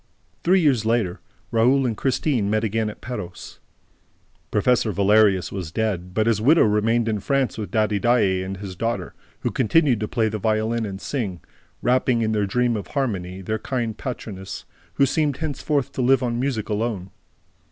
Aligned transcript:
Three 0.43 0.61
years 0.61 0.83
later, 0.83 1.19
Raoul 1.51 1.85
and 1.85 1.95
Christine 1.95 2.49
met 2.49 2.63
again 2.63 2.89
at 2.89 3.01
Perros. 3.01 3.59
Professor 4.49 4.91
Valerius 4.91 5.51
was 5.51 5.71
dead, 5.71 6.15
but 6.15 6.25
his 6.25 6.41
widow 6.41 6.63
remained 6.63 7.07
in 7.07 7.19
France 7.19 7.55
with 7.55 7.69
Daddy 7.69 7.99
Daae 7.99 8.41
and 8.41 8.57
his 8.57 8.75
daughter, 8.75 9.13
who 9.41 9.51
continued 9.51 9.99
to 9.99 10.07
play 10.07 10.27
the 10.27 10.39
violin 10.39 10.87
and 10.87 10.99
sing, 10.99 11.39
wrapping 11.83 12.23
in 12.23 12.31
their 12.31 12.47
dream 12.47 12.75
of 12.75 12.87
harmony 12.87 13.43
their 13.43 13.59
kind 13.59 13.95
patroness, 13.95 14.65
who 14.95 15.05
seemed 15.05 15.37
henceforth 15.37 15.91
to 15.91 16.01
live 16.01 16.23
on 16.23 16.39
music 16.39 16.67
alone. 16.69 17.11